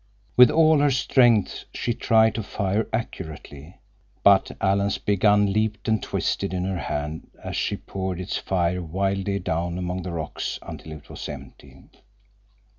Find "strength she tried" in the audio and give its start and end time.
0.89-2.33